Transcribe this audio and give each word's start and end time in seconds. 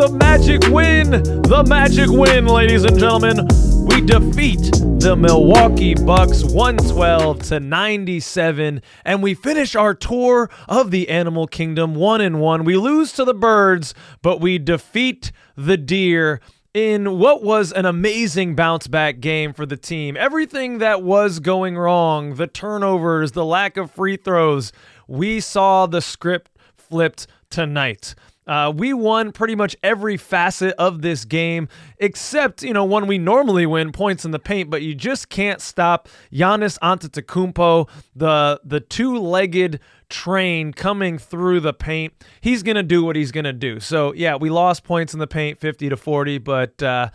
the 0.00 0.08
magic 0.08 0.62
win. 0.68 1.10
The 1.10 1.62
magic 1.68 2.08
win, 2.08 2.46
ladies 2.46 2.84
and 2.84 2.98
gentlemen. 2.98 3.46
We 3.84 4.00
defeat 4.00 4.72
the 4.98 5.14
Milwaukee 5.14 5.92
Bucks 5.92 6.42
112 6.42 7.42
to 7.48 7.60
97 7.60 8.80
and 9.04 9.22
we 9.22 9.34
finish 9.34 9.76
our 9.76 9.92
tour 9.92 10.48
of 10.68 10.90
the 10.90 11.10
animal 11.10 11.46
kingdom 11.46 11.94
1 11.94 12.22
and 12.22 12.40
1. 12.40 12.64
We 12.64 12.78
lose 12.78 13.12
to 13.12 13.26
the 13.26 13.34
birds, 13.34 13.92
but 14.22 14.40
we 14.40 14.58
defeat 14.58 15.32
the 15.54 15.76
deer 15.76 16.40
in 16.72 17.18
what 17.18 17.42
was 17.42 17.70
an 17.70 17.84
amazing 17.84 18.54
bounce 18.54 18.86
back 18.86 19.20
game 19.20 19.52
for 19.52 19.66
the 19.66 19.76
team. 19.76 20.16
Everything 20.16 20.78
that 20.78 21.02
was 21.02 21.40
going 21.40 21.76
wrong, 21.76 22.36
the 22.36 22.46
turnovers, 22.46 23.32
the 23.32 23.44
lack 23.44 23.76
of 23.76 23.90
free 23.90 24.16
throws, 24.16 24.72
we 25.06 25.40
saw 25.40 25.84
the 25.84 26.00
script 26.00 26.50
flipped 26.74 27.26
tonight. 27.50 28.14
Uh, 28.50 28.68
we 28.68 28.92
won 28.92 29.30
pretty 29.30 29.54
much 29.54 29.76
every 29.80 30.16
facet 30.16 30.74
of 30.76 31.02
this 31.02 31.24
game, 31.24 31.68
except 31.98 32.64
you 32.64 32.72
know 32.72 32.82
one 32.82 33.06
we 33.06 33.16
normally 33.16 33.64
win 33.64 33.92
points 33.92 34.24
in 34.24 34.32
the 34.32 34.40
paint, 34.40 34.68
but 34.68 34.82
you 34.82 34.92
just 34.92 35.28
can't 35.28 35.60
stop 35.60 36.08
Giannis 36.32 36.76
Antetokounmpo, 36.80 37.88
the 38.16 38.60
the 38.64 38.80
two-legged 38.80 39.78
train 40.08 40.72
coming 40.72 41.16
through 41.16 41.60
the 41.60 41.72
paint. 41.72 42.12
He's 42.40 42.64
gonna 42.64 42.82
do 42.82 43.04
what 43.04 43.14
he's 43.14 43.30
gonna 43.30 43.52
do. 43.52 43.78
So 43.78 44.12
yeah, 44.14 44.34
we 44.34 44.50
lost 44.50 44.82
points 44.82 45.14
in 45.14 45.20
the 45.20 45.28
paint, 45.28 45.60
fifty 45.60 45.88
to 45.88 45.96
forty, 45.96 46.38
but 46.38 46.82
uh, 46.82 47.10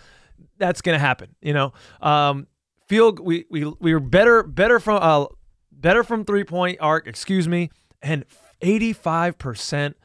that's 0.58 0.82
gonna 0.82 1.00
happen. 1.00 1.36
You 1.42 1.54
know, 1.54 1.74
um, 2.00 2.48
we 2.90 3.46
we 3.50 3.74
we 3.82 3.94
were 3.94 4.00
better 4.00 4.42
better 4.42 4.80
from 4.80 5.00
uh, 5.02 5.26
better 5.70 6.06
from 6.06 6.24
three-point 6.24 6.78
arc. 6.80 7.08
Excuse 7.08 7.46
me, 7.50 7.72
and 8.02 8.24
eighty-five 8.62 9.38
percent 9.38 9.98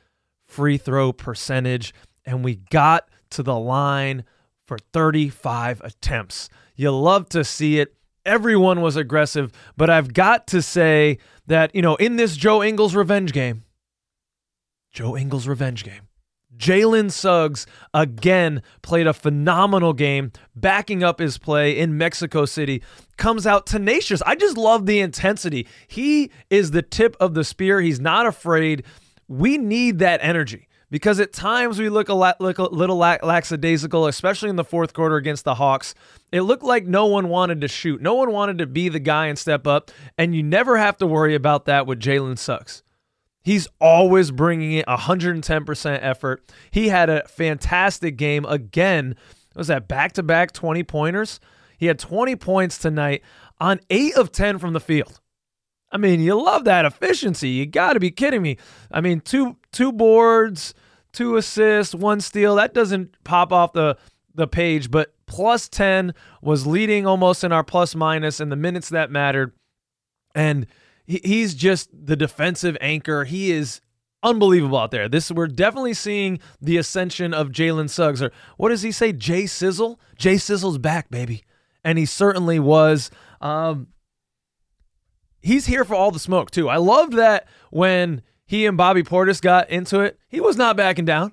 free 0.51 0.77
throw 0.77 1.13
percentage, 1.13 1.95
and 2.25 2.45
we 2.45 2.57
got 2.57 3.09
to 3.31 3.43
the 3.43 3.59
line 3.59 4.25
for 4.67 4.79
35 4.93 5.81
attempts. 5.83 6.49
You 6.77 6.91
love 6.91 7.29
to 7.31 7.45
see 7.45 7.79
it. 7.81 7.95
Everyone 8.27 8.81
was 8.81 8.97
aggressive, 8.97 9.51
but 9.77 9.89
I've 9.89 10.13
got 10.13 10.47
to 10.49 10.61
say 10.61 11.19
that, 11.47 11.75
you 11.75 11.83
know, 11.83 11.97
in 11.97 12.17
this 12.17 12.37
Joe 12.37 12.63
Ingles 12.63 12.95
revenge 12.95 13.33
game, 13.33 13.65
Joe 14.93 15.17
Ingles 15.17 15.49
revenge 15.49 15.85
game, 15.85 16.09
Jalen 16.57 17.11
Suggs 17.11 17.67
again 17.95 18.63
played 18.83 19.07
a 19.07 19.15
phenomenal 19.15 19.95
game, 19.95 20.33
backing 20.55 21.03
up 21.03 21.19
his 21.19 21.39
play 21.39 21.79
in 21.79 21.97
Mexico 21.97 22.45
City. 22.45 22.83
Comes 23.17 23.47
out 23.47 23.67
tenacious. 23.67 24.21
I 24.23 24.35
just 24.35 24.59
love 24.59 24.85
the 24.85 25.01
intensity. 25.01 25.67
He 25.89 26.31
is 26.51 26.73
the 26.73 26.83
tip 26.83 27.17
of 27.19 27.35
the 27.35 27.45
spear. 27.45 27.81
He's 27.81 28.01
not 28.01 28.27
afraid 28.27 28.85
we 29.31 29.57
need 29.59 30.01
that 30.01 30.19
energy 30.25 30.67
because 30.91 31.21
at 31.21 31.33
times 31.33 31.79
we 31.79 31.89
look 31.89 32.09
a, 32.09 32.15
lot, 32.15 32.41
look 32.41 32.59
a 32.59 32.65
little 32.65 32.97
lackadaisical, 32.97 34.09
especially 34.09 34.51
in 34.51 34.57
the 34.57 34.65
fourth 34.65 34.93
quarter 34.93 35.15
against 35.15 35.45
the 35.45 35.55
Hawks. 35.55 35.95
It 36.33 36.41
looked 36.41 36.65
like 36.65 36.85
no 36.85 37.07
one 37.07 37.29
wanted 37.29 37.61
to 37.61 37.69
shoot. 37.69 38.03
No 38.03 38.15
one 38.15 38.33
wanted 38.33 38.59
to 38.59 38.67
be 38.67 38.89
the 38.89 38.99
guy 38.99 39.27
and 39.27 39.39
step 39.39 39.69
up, 39.69 39.93
and 40.19 40.35
you 40.35 40.43
never 40.43 40.77
have 40.79 40.97
to 40.99 41.07
worry 41.07 41.37
about 41.37 41.67
that 41.67 41.87
with 41.87 42.01
Jalen 42.01 42.39
Suggs. 42.39 42.83
He's 43.41 43.69
always 43.81 44.33
bringing 44.33 44.73
it 44.73 44.87
110% 44.87 45.99
effort. 46.03 46.53
He 46.73 46.89
had 46.89 47.09
a 47.09 47.27
fantastic 47.29 48.17
game 48.17 48.45
again. 48.47 49.15
Was 49.55 49.69
that 49.69 49.87
back 49.87 50.13
to 50.15 50.25
back 50.25 50.51
20 50.51 50.83
pointers? 50.83 51.39
He 51.79 51.87
had 51.87 52.01
20 52.01 52.35
points 52.35 52.79
tonight 52.79 53.23
on 53.61 53.79
8 53.91 54.17
of 54.17 54.33
10 54.33 54.59
from 54.59 54.73
the 54.73 54.81
field. 54.81 55.20
I 55.93 55.97
mean, 55.97 56.21
you 56.21 56.41
love 56.41 56.65
that 56.65 56.85
efficiency. 56.85 57.49
You 57.49 57.67
got 57.67 57.95
to 57.95 58.01
be 58.01 58.11
kidding 58.11 58.43
me. 58.43 58.59
I 58.91 59.01
mean, 59.01 59.21
two 59.21 59.57
two 59.73 59.93
boards, 59.93 60.75
two 61.13 61.37
assists, 61.37 61.95
one 61.95 62.21
steal. 62.21 62.55
That 62.57 62.75
doesn't 62.75 63.15
pop 63.25 63.53
off 63.53 63.73
the 63.73 63.97
the 64.35 64.47
page, 64.47 64.91
but 64.91 65.15
plus 65.27 65.69
10 65.69 66.15
was 66.43 66.67
leading 66.67 67.07
almost 67.07 67.45
in 67.45 67.53
our 67.53 67.65
plus 67.65 67.95
minus 67.95 68.41
in 68.41 68.49
the 68.49 68.57
minutes 68.57 68.89
that 68.91 69.11
mattered. 69.11 69.53
And 70.35 70.67
he, 71.07 71.21
he's 71.25 71.55
just 71.55 71.89
the 71.93 72.17
defensive 72.17 72.77
anchor. 72.81 73.25
He 73.25 73.51
is 73.51 73.81
unbelievable 74.23 74.79
out 74.79 74.91
there. 74.91 75.09
This 75.09 75.31
we're 75.31 75.47
definitely 75.47 75.95
seeing 75.95 76.41
the 76.61 76.77
ascension 76.77 77.35
of 77.35 77.49
Jalen 77.49 77.91
Suggs. 77.91 78.23
Or 78.23 78.33
what 78.57 78.69
does 78.69 78.83
he 78.83 78.93
say? 78.93 79.13
Jay 79.13 79.47
Sizzle? 79.47 80.01
Jay 80.17 80.37
Sizzle's 80.37 80.79
back, 80.79 81.11
baby. 81.11 81.43
And 81.85 81.99
he 81.99 82.07
certainly 82.07 82.59
was. 82.59 83.11
Um, 83.41 83.89
he's 85.41 85.67
here 85.67 85.85
for 85.85 85.95
all 85.95 86.11
the 86.11 86.19
smoke 86.19 86.51
too. 86.51 86.69
I 86.69 86.77
love 86.77 87.13
that 87.13 87.47
when 87.71 88.23
he 88.47 88.67
and 88.67 88.77
Bobby 88.77 89.03
Portis 89.03 89.41
got 89.41 89.71
into 89.71 90.01
it, 90.01 90.19
he 90.29 90.41
was 90.41 90.57
not 90.57 90.77
backing 90.77 91.05
down. 91.05 91.33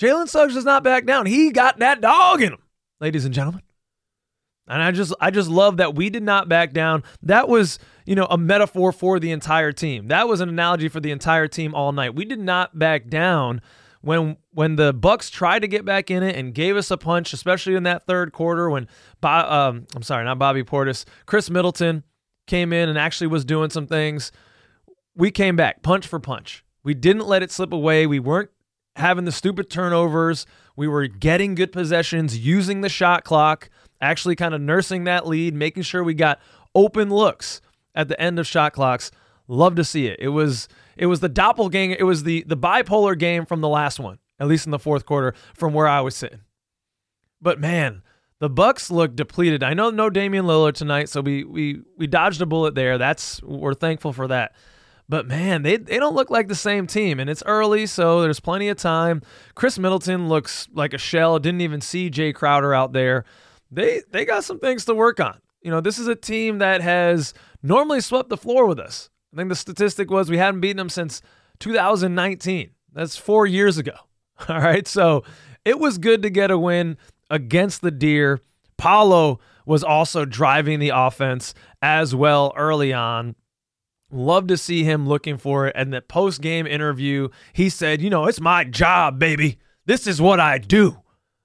Jalen 0.00 0.28
Suggs 0.28 0.54
does 0.54 0.64
not 0.64 0.84
back 0.84 1.06
down. 1.06 1.26
He 1.26 1.50
got 1.50 1.78
that 1.78 2.00
dog 2.00 2.42
in 2.42 2.52
him, 2.52 2.62
ladies 3.00 3.24
and 3.24 3.34
gentlemen. 3.34 3.62
And 4.68 4.82
I 4.82 4.90
just 4.90 5.14
I 5.20 5.30
just 5.30 5.48
love 5.48 5.76
that 5.76 5.94
we 5.94 6.10
did 6.10 6.24
not 6.24 6.48
back 6.48 6.72
down. 6.72 7.04
That 7.22 7.48
was, 7.48 7.78
you 8.04 8.14
know, 8.14 8.26
a 8.28 8.36
metaphor 8.36 8.90
for 8.90 9.20
the 9.20 9.30
entire 9.30 9.72
team. 9.72 10.08
That 10.08 10.28
was 10.28 10.40
an 10.40 10.48
analogy 10.48 10.88
for 10.88 11.00
the 11.00 11.12
entire 11.12 11.46
team 11.46 11.74
all 11.74 11.92
night. 11.92 12.14
We 12.14 12.24
did 12.24 12.40
not 12.40 12.76
back 12.78 13.08
down 13.08 13.60
when 14.00 14.36
when 14.50 14.76
the 14.76 14.92
Bucks 14.92 15.30
tried 15.30 15.60
to 15.60 15.68
get 15.68 15.84
back 15.84 16.10
in 16.10 16.22
it 16.22 16.34
and 16.36 16.52
gave 16.52 16.76
us 16.76 16.90
a 16.90 16.96
punch, 16.96 17.32
especially 17.32 17.76
in 17.76 17.84
that 17.84 18.06
third 18.06 18.32
quarter 18.32 18.68
when 18.68 18.88
Bo- 19.20 19.28
um, 19.28 19.86
I'm 19.94 20.02
sorry, 20.02 20.24
not 20.24 20.38
Bobby 20.38 20.64
Portis, 20.64 21.04
Khris 21.26 21.48
Middleton 21.48 22.02
came 22.46 22.72
in 22.72 22.88
and 22.88 22.98
actually 22.98 23.26
was 23.26 23.44
doing 23.44 23.70
some 23.70 23.86
things. 23.86 24.32
We 25.14 25.30
came 25.30 25.56
back 25.56 25.82
punch 25.82 26.06
for 26.06 26.18
punch. 26.18 26.64
We 26.82 26.94
didn't 26.94 27.26
let 27.26 27.42
it 27.42 27.50
slip 27.50 27.72
away. 27.72 28.06
We 28.06 28.20
weren't 28.20 28.50
having 28.96 29.24
the 29.24 29.32
stupid 29.32 29.70
turnovers. 29.70 30.46
We 30.76 30.88
were 30.88 31.06
getting 31.06 31.54
good 31.54 31.72
possessions, 31.72 32.38
using 32.38 32.80
the 32.80 32.88
shot 32.88 33.24
clock, 33.24 33.70
actually 34.00 34.36
kind 34.36 34.54
of 34.54 34.60
nursing 34.60 35.04
that 35.04 35.26
lead, 35.26 35.54
making 35.54 35.84
sure 35.84 36.04
we 36.04 36.14
got 36.14 36.40
open 36.74 37.10
looks 37.10 37.60
at 37.94 38.08
the 38.08 38.20
end 38.20 38.38
of 38.38 38.46
shot 38.46 38.72
clocks. 38.72 39.10
Love 39.48 39.74
to 39.76 39.84
see 39.84 40.06
it. 40.06 40.18
It 40.20 40.28
was 40.28 40.68
it 40.96 41.06
was 41.06 41.20
the 41.20 41.28
doppelganger. 41.28 41.96
It 41.98 42.04
was 42.04 42.24
the 42.24 42.44
the 42.46 42.56
bipolar 42.56 43.18
game 43.18 43.46
from 43.46 43.60
the 43.60 43.68
last 43.68 43.98
one, 43.98 44.18
at 44.38 44.48
least 44.48 44.66
in 44.66 44.70
the 44.70 44.78
fourth 44.78 45.06
quarter, 45.06 45.34
from 45.54 45.72
where 45.72 45.86
I 45.86 46.00
was 46.00 46.14
sitting. 46.14 46.40
But 47.40 47.60
man, 47.60 48.02
the 48.38 48.50
Bucks 48.50 48.90
look 48.90 49.16
depleted. 49.16 49.62
I 49.62 49.74
know 49.74 49.90
no 49.90 50.10
Damian 50.10 50.44
Lillard 50.44 50.74
tonight, 50.74 51.08
so 51.08 51.20
we 51.20 51.44
we 51.44 51.80
we 51.96 52.06
dodged 52.06 52.40
a 52.42 52.46
bullet 52.46 52.74
there. 52.74 52.98
That's 52.98 53.42
we're 53.42 53.74
thankful 53.74 54.12
for 54.12 54.28
that. 54.28 54.54
But 55.08 55.26
man, 55.26 55.62
they 55.62 55.76
they 55.76 55.98
don't 55.98 56.14
look 56.14 56.30
like 56.30 56.48
the 56.48 56.54
same 56.54 56.86
team, 56.86 57.20
and 57.20 57.30
it's 57.30 57.42
early, 57.46 57.86
so 57.86 58.20
there's 58.20 58.40
plenty 58.40 58.68
of 58.68 58.76
time. 58.76 59.22
Khris 59.54 59.78
Middleton 59.78 60.28
looks 60.28 60.68
like 60.72 60.92
a 60.92 60.98
shell. 60.98 61.38
Didn't 61.38 61.60
even 61.60 61.80
see 61.80 62.10
Jae 62.10 62.34
Crowder 62.34 62.74
out 62.74 62.92
there. 62.92 63.24
They 63.70 64.02
they 64.10 64.24
got 64.24 64.44
some 64.44 64.58
things 64.58 64.84
to 64.86 64.94
work 64.94 65.20
on. 65.20 65.40
You 65.62 65.70
know, 65.70 65.80
this 65.80 65.98
is 65.98 66.08
a 66.08 66.14
team 66.14 66.58
that 66.58 66.80
has 66.80 67.34
normally 67.62 68.00
swept 68.00 68.28
the 68.28 68.36
floor 68.36 68.66
with 68.66 68.78
us. 68.78 69.10
I 69.32 69.36
think 69.36 69.48
the 69.48 69.56
statistic 69.56 70.10
was 70.10 70.30
we 70.30 70.38
hadn't 70.38 70.60
beaten 70.60 70.76
them 70.76 70.88
since 70.88 71.22
2019. 71.60 72.70
That's 72.92 73.16
four 73.16 73.46
years 73.46 73.78
ago. 73.78 73.94
All 74.48 74.60
right, 74.60 74.86
so 74.86 75.24
it 75.64 75.78
was 75.78 75.98
good 75.98 76.22
to 76.22 76.30
get 76.30 76.50
a 76.50 76.58
win 76.58 76.96
against 77.30 77.82
the 77.82 77.90
Deer. 77.90 78.40
Paolo 78.76 79.40
was 79.64 79.82
also 79.82 80.24
driving 80.24 80.78
the 80.78 80.90
offense 80.90 81.54
as 81.82 82.14
well 82.14 82.52
early 82.56 82.92
on. 82.92 83.34
Love 84.10 84.46
to 84.46 84.56
see 84.56 84.84
him 84.84 85.08
looking 85.08 85.36
for 85.36 85.66
it. 85.66 85.74
And 85.76 85.92
the 85.92 86.00
post 86.00 86.40
game 86.40 86.66
interview, 86.66 87.28
he 87.52 87.68
said, 87.68 88.00
You 88.00 88.10
know, 88.10 88.26
it's 88.26 88.40
my 88.40 88.64
job, 88.64 89.18
baby. 89.18 89.58
This 89.84 90.06
is 90.06 90.20
what 90.20 90.40
I 90.40 90.58
do. 90.58 90.98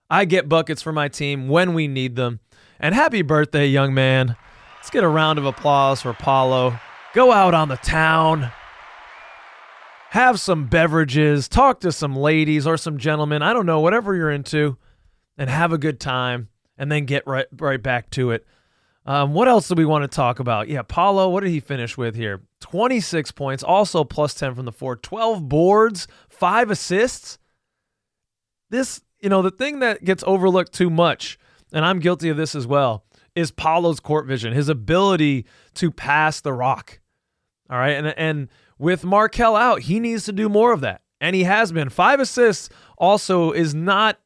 I 0.09 0.25
get 0.25 0.49
buckets 0.49 0.81
for 0.81 0.91
my 0.91 1.07
team 1.07 1.47
when 1.47 1.73
we 1.73 1.87
need 1.87 2.15
them. 2.15 2.39
And 2.79 2.93
happy 2.93 3.21
birthday, 3.21 3.67
young 3.67 3.93
man. 3.93 4.35
Let's 4.75 4.89
get 4.89 5.03
a 5.03 5.07
round 5.07 5.39
of 5.39 5.45
applause 5.45 6.01
for 6.01 6.13
Paolo. 6.13 6.79
Go 7.13 7.31
out 7.31 7.53
on 7.53 7.67
the 7.67 7.77
town, 7.77 8.51
have 10.09 10.39
some 10.39 10.67
beverages, 10.67 11.47
talk 11.47 11.79
to 11.81 11.91
some 11.91 12.15
ladies 12.15 12.65
or 12.65 12.77
some 12.77 12.97
gentlemen. 12.97 13.41
I 13.41 13.53
don't 13.53 13.65
know, 13.65 13.79
whatever 13.79 14.15
you're 14.15 14.31
into 14.31 14.77
and 15.41 15.49
have 15.49 15.73
a 15.73 15.77
good 15.79 15.99
time 15.99 16.49
and 16.77 16.91
then 16.91 17.05
get 17.05 17.25
right 17.25 17.47
right 17.57 17.81
back 17.81 18.11
to 18.11 18.29
it. 18.29 18.45
Um, 19.07 19.33
what 19.33 19.47
else 19.47 19.67
do 19.67 19.73
we 19.73 19.85
want 19.85 20.03
to 20.03 20.07
talk 20.07 20.37
about? 20.37 20.67
Yeah, 20.67 20.83
Paolo, 20.83 21.29
what 21.29 21.41
did 21.41 21.49
he 21.49 21.59
finish 21.59 21.97
with 21.97 22.13
here? 22.13 22.41
26 22.59 23.31
points, 23.31 23.63
also 23.63 24.03
plus 24.03 24.35
10 24.35 24.53
from 24.53 24.65
the 24.65 24.71
four, 24.71 24.95
12 24.95 25.49
boards, 25.49 26.07
five 26.29 26.69
assists. 26.69 27.39
This, 28.69 29.01
you 29.19 29.29
know, 29.29 29.41
the 29.41 29.49
thing 29.49 29.79
that 29.79 30.03
gets 30.03 30.23
overlooked 30.27 30.73
too 30.73 30.91
much, 30.91 31.39
and 31.73 31.83
I'm 31.83 31.97
guilty 31.97 32.29
of 32.29 32.37
this 32.37 32.53
as 32.53 32.67
well, 32.67 33.03
is 33.33 33.49
Paolo's 33.49 33.99
court 33.99 34.27
vision, 34.27 34.53
his 34.53 34.69
ability 34.69 35.47
to 35.73 35.89
pass 35.89 36.39
the 36.39 36.53
rock. 36.53 36.99
All 37.67 37.79
right. 37.79 37.95
And, 37.95 38.13
and 38.15 38.47
with 38.77 39.03
Markelle 39.03 39.55
out, 39.55 39.81
he 39.81 39.99
needs 39.99 40.25
to 40.25 40.31
do 40.31 40.47
more 40.49 40.71
of 40.71 40.81
that. 40.81 41.01
And 41.19 41.35
he 41.35 41.45
has 41.45 41.71
been. 41.71 41.89
Five 41.89 42.19
assists 42.19 42.69
also 42.99 43.51
is 43.51 43.73
not 43.73 44.19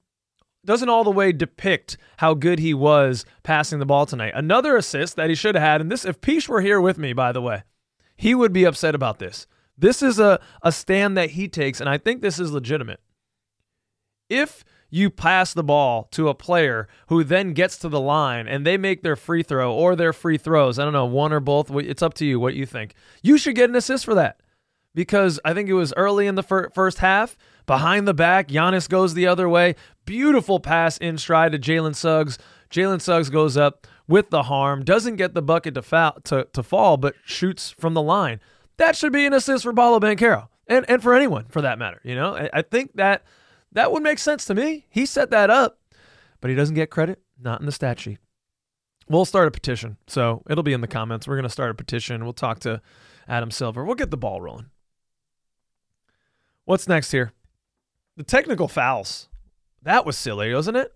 doesn't 0.66 0.90
all 0.90 1.04
the 1.04 1.12
way 1.12 1.32
depict 1.32 1.98
how 2.18 2.34
good 2.34 2.60
he 2.60 2.74
was 2.74 3.26
passing 3.44 3.80
the 3.80 3.86
ball 3.86 4.06
tonight. 4.06 4.34
Another 4.36 4.76
assist 4.76 5.16
that 5.16 5.30
he 5.30 5.36
should 5.36 5.56
have 5.56 5.64
had, 5.64 5.82
and 5.82 5.92
this 5.92 6.06
if 6.06 6.22
Peach 6.22 6.50
were 6.50 6.62
here 6.62 6.82
with 6.82 6.98
me, 6.98 7.14
by 7.14 7.32
the 7.32 7.42
way, 7.42 7.64
he 8.16 8.34
would 8.34 8.54
be 8.54 8.64
upset 8.64 8.96
about 8.96 9.20
this. 9.20 9.48
This 9.78 10.02
is 10.02 10.20
a, 10.20 10.40
a 10.62 10.72
stand 10.72 11.18
that 11.18 11.32
he 11.32 11.48
takes, 11.48 11.80
and 11.80 11.90
I 11.90 11.98
think 11.98 12.22
this 12.22 12.40
is 12.40 12.52
legitimate. 12.52 13.02
If 14.30 14.64
you 14.90 15.10
pass 15.10 15.54
the 15.54 15.64
ball 15.64 16.08
to 16.12 16.30
a 16.30 16.34
player 16.34 16.88
who 17.08 17.24
then 17.24 17.54
gets 17.54 17.78
to 17.80 17.90
the 17.90 18.00
line 18.00 18.48
and 18.48 18.66
they 18.66 18.78
make 18.78 19.04
their 19.04 19.16
free 19.16 19.44
throw 19.44 19.74
or 19.74 19.96
their 19.96 20.14
free 20.14 20.38
throws, 20.38 20.80
I 20.80 20.84
don't 20.84 20.94
know, 20.94 21.06
one 21.06 21.34
or 21.34 21.40
both, 21.40 21.70
it's 21.72 22.02
up 22.02 22.14
to 22.16 22.26
you 22.26 22.40
what 22.40 22.56
you 22.56 22.66
think. 22.66 22.96
You 23.22 23.38
should 23.38 23.56
get 23.56 23.70
an 23.70 23.76
assist 23.76 24.06
for 24.06 24.16
that 24.16 24.40
because 24.96 25.40
I 25.46 25.54
think 25.54 25.70
it 25.70 25.74
was 25.74 25.94
early 25.96 26.26
in 26.26 26.36
the 26.36 26.42
fir- 26.42 26.70
first 26.74 27.00
half, 27.00 27.38
behind 27.68 28.08
the 28.08 28.14
back, 28.14 28.48
Giannis 28.48 28.90
goes 28.90 29.14
the 29.14 29.28
other 29.28 29.48
way. 29.48 29.76
Beautiful 30.06 30.60
pass 30.60 30.98
in 30.98 31.18
stride 31.20 31.52
to 31.52 31.60
Jalen 31.60 31.96
Suggs. 31.96 32.40
Jalen 32.72 33.02
Suggs 33.02 33.30
goes 33.30 33.58
up 33.58 33.86
with 34.08 34.30
the 34.30 34.44
harm, 34.44 34.84
doesn't 34.84 35.18
get 35.18 35.34
the 35.34 35.42
bucket 35.42 35.76
to, 35.76 35.82
foul, 35.82 36.14
to, 36.24 36.48
to 36.54 36.64
fall, 36.64 36.98
but 36.98 37.16
shoots 37.26 37.70
from 37.72 37.94
the 37.94 38.02
line. 38.02 38.40
That 38.78 38.96
should 38.96 39.14
be 39.14 39.26
an 39.26 39.34
assist 39.34 39.64
for 39.64 39.74
Paolo 39.74 40.00
Banchero 40.00 40.48
and, 40.68 40.86
and 40.90 41.04
for 41.04 41.14
anyone 41.14 41.46
for 41.50 41.62
that 41.62 41.80
matter. 41.80 42.02
You 42.04 42.16
know, 42.16 42.36
I, 42.36 42.50
I 42.54 42.62
think 42.62 42.94
that 42.96 43.24
that 43.72 43.92
would 43.92 44.04
make 44.04 44.20
sense 44.20 44.46
to 44.46 44.56
me. 44.56 44.86
He 44.90 45.06
set 45.06 45.32
that 45.32 45.50
up, 45.50 45.80
but 46.42 46.50
he 46.50 46.56
doesn't 46.56 46.76
get 46.76 46.90
credit, 46.90 47.22
not 47.40 47.60
in 47.60 47.66
the 47.66 47.72
stat 47.72 48.00
sheet. 48.00 48.20
We'll 49.08 49.26
start 49.26 49.48
a 49.48 49.52
petition. 49.52 49.98
So 50.08 50.44
it'll 50.50 50.64
be 50.64 50.74
in 50.74 50.82
the 50.82 50.88
comments. 50.88 51.28
We're 51.28 51.36
going 51.36 51.44
to 51.44 51.50
start 51.50 51.72
a 51.72 51.76
petition. 51.76 52.24
We'll 52.24 52.34
talk 52.34 52.60
to 52.62 52.82
Adam 53.28 53.52
Silver. 53.52 53.84
We'll 53.84 53.96
get 53.96 54.12
the 54.12 54.18
ball 54.18 54.42
rolling. 54.42 54.68
What's 56.66 56.88
next 56.88 57.12
here? 57.12 57.32
The 58.18 58.24
technical 58.24 58.68
fouls. 58.68 59.30
That 59.84 60.06
was 60.06 60.18
silly, 60.18 60.54
wasn't 60.54 60.78
it? 60.78 60.92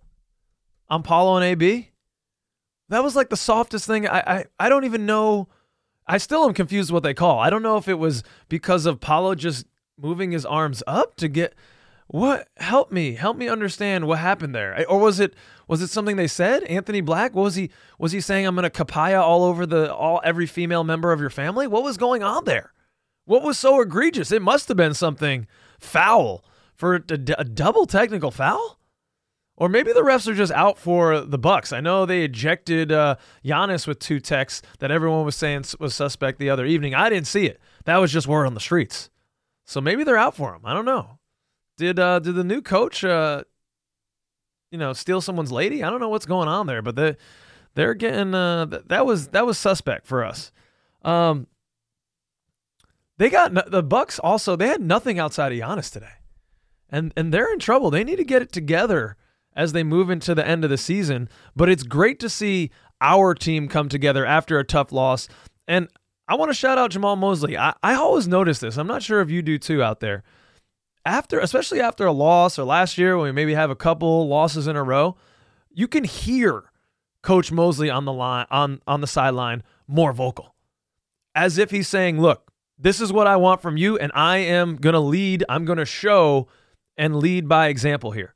On 0.90 1.04
Paolo 1.04 1.36
and 1.36 1.46
AB. 1.46 1.92
That 2.90 3.04
was 3.04 3.16
like 3.16 3.30
the 3.30 3.38
softest 3.38 3.86
thing. 3.86 4.08
I, 4.08 4.20
I, 4.20 4.46
I 4.60 4.70
don't 4.70 4.86
even 4.86 5.06
know. 5.06 5.48
I 6.08 6.18
still 6.18 6.44
am 6.44 6.56
confused 6.56 6.92
what 6.92 7.04
they 7.04 7.14
call. 7.14 7.38
I 7.38 7.52
don't 7.52 7.62
know 7.62 7.78
if 7.78 7.88
it 7.88 8.00
was 8.00 8.24
because 8.50 8.88
of 8.88 9.00
Paolo 9.00 9.36
just 9.36 9.68
moving 9.96 10.32
his 10.32 10.46
arms 10.46 10.82
up 10.88 11.16
to 11.18 11.28
get 11.28 11.54
what 12.08 12.48
help 12.58 12.92
me 12.92 13.14
help 13.14 13.38
me 13.38 13.48
understand 13.48 14.08
what 14.08 14.18
happened 14.18 14.56
there 14.56 14.84
or 14.90 14.98
was 14.98 15.20
it 15.20 15.36
was 15.68 15.80
it 15.80 15.90
something 15.90 16.16
they 16.16 16.26
said 16.26 16.64
anthony 16.64 17.02
black 17.02 17.36
what 17.36 17.44
was 17.44 17.54
he 17.54 17.70
was 18.00 18.12
he 18.12 18.20
saying 18.20 18.48
i'm 18.48 18.56
gonna 18.56 18.70
kapaya 18.70 19.22
all 19.22 19.44
over 19.44 19.64
the 19.68 19.94
all 19.94 20.20
every 20.24 20.48
female 20.48 20.84
member 20.84 21.12
of 21.12 21.20
your 21.20 21.30
family 21.30 21.68
what 21.68 21.84
was 21.84 21.98
going 21.98 22.24
on 22.24 22.46
there 22.46 22.74
what 23.30 23.44
was 23.44 23.60
so 23.60 23.80
egregious 23.80 24.32
it 24.32 24.42
must 24.42 24.68
have 24.68 24.78
been 24.78 24.94
something 24.94 25.46
foul 25.80 26.44
for 26.74 26.96
a, 26.96 27.00
double 27.00 27.86
technical 27.86 28.32
foul 28.32 28.80
or 29.56 29.70
maybe 29.70 29.92
the 29.94 30.02
refs 30.02 30.28
are 30.28 30.34
just 30.34 30.54
out 30.54 30.78
for 30.80 31.20
the 31.20 31.38
Bucks. 31.38 31.74
I 31.74 31.82
know 31.82 32.06
they 32.06 32.24
ejected 32.24 32.94
uh, 32.94 33.18
Giannis 33.44 33.86
with 33.86 34.00
two 34.00 34.22
techs 34.22 34.62
that 34.80 34.90
everyone 34.90 35.26
was 35.26 35.36
saying 35.36 35.66
was 35.82 35.94
suspect 35.94 36.40
the 36.40 36.50
other 36.50 36.66
evening. 36.66 36.96
I 36.96 37.10
didn't 37.10 37.28
see 37.28 37.46
it. 37.46 37.60
That 37.84 37.98
was 37.98 38.14
just 38.14 38.26
word 38.26 38.46
on 38.46 38.54
the 38.54 38.62
streets. 38.62 39.10
So 39.66 39.82
maybe 39.82 40.06
they're 40.06 40.18
out 40.18 40.34
for 40.34 40.56
him. 40.56 40.62
I 40.64 40.74
don't 40.74 40.86
know. 40.86 41.20
Did 41.76 42.00
uh, 42.00 42.20
did 42.20 42.36
the 42.36 42.44
new 42.46 42.62
coach, 42.62 43.04
uh, 43.04 43.44
you 44.72 44.78
know, 44.78 44.94
steal 44.94 45.20
someone's 45.20 45.52
lady? 45.52 45.84
I 45.84 45.90
don't 45.90 46.00
know 46.00 46.10
what's 46.10 46.26
going 46.26 46.48
on 46.48 46.66
there, 46.66 46.82
but 46.82 46.96
they 46.96 47.18
they're 47.76 47.96
getting 47.96 48.34
uh, 48.34 48.66
that 48.88 49.06
was 49.06 49.28
that 49.30 49.46
was 49.46 49.58
suspect 49.58 50.08
for 50.08 50.24
us. 50.24 50.54
Um, 51.04 51.48
they 53.20 53.30
got 53.30 53.70
the 53.70 53.84
Bucks 53.84 54.18
also. 54.18 54.56
They 54.56 54.68
had 54.68 54.82
nothing 54.82 55.20
outside 55.20 55.52
of 55.52 55.60
Giannis 55.60 55.92
today, 55.92 56.08
and 56.90 57.14
and 57.16 57.34
they're 57.34 57.52
in 57.52 57.60
trouble. 57.60 57.92
They 57.92 58.06
need 58.06 58.16
to 58.16 58.24
get 58.24 58.42
it 58.42 58.52
together 58.52 59.18
as 59.56 59.74
they 59.74 59.84
move 59.84 60.10
into 60.10 60.34
the 60.34 60.48
end 60.48 60.64
of 60.64 60.70
the 60.70 60.78
season. 60.78 61.28
But 61.54 61.70
it's 61.70 61.84
great 61.84 62.20
to 62.22 62.30
see 62.30 62.72
our 63.02 63.36
team 63.36 63.68
come 63.68 63.90
together 63.90 64.26
after 64.26 64.58
a 64.58 64.64
tough 64.64 64.94
loss. 64.94 65.28
And 65.68 65.90
I 66.30 66.36
want 66.36 66.50
to 66.50 66.54
shout 66.54 66.78
out 66.78 66.92
Jamahl 66.92 67.18
Mosley. 67.18 67.58
I, 67.58 67.74
I 67.84 67.96
always 67.96 68.28
notice 68.28 68.60
this. 68.60 68.78
I'm 68.78 68.88
not 68.88 69.04
sure 69.04 69.20
if 69.20 69.30
you 69.30 69.42
do 69.42 69.58
too 69.58 69.84
out 69.84 70.00
there. 70.00 70.24
After, 71.06 71.40
especially 71.40 71.82
after 71.82 72.06
a 72.06 72.14
loss 72.14 72.58
or 72.58 72.64
last 72.64 72.98
year 72.98 73.18
when 73.18 73.26
we 73.26 73.32
maybe 73.34 73.54
have 73.54 73.70
a 73.70 73.76
couple 73.76 74.28
losses 74.28 74.66
in 74.66 74.78
a 74.78 74.84
row, 74.84 75.18
you 75.72 75.90
can 75.90 76.06
hear 76.06 76.72
Coach 77.22 77.52
Mosley 77.52 77.90
on 77.90 78.06
the 78.06 78.14
line 78.14 78.46
on 78.50 78.82
on 78.88 79.02
the 79.02 79.08
sideline 79.08 79.64
more 79.88 80.14
vocal, 80.14 80.56
as 81.36 81.58
if 81.58 81.72
he's 81.72 81.88
saying, 81.88 82.22
"Look, 82.22 82.49
this 82.80 83.02
is 83.02 83.12
what 83.12 83.28
I 83.28 83.36
want 83.36 83.62
from 83.62 83.78
you, 83.78 83.98
and 83.98 84.12
I 84.16 84.38
am 84.38 84.78
gonna 84.78 85.00
lead. 85.00 85.44
I'm 85.50 85.66
gonna 85.66 85.86
show 85.86 86.48
and 86.98 87.18
lead 87.18 87.48
by 87.48 87.68
example 87.68 88.12
here." 88.12 88.34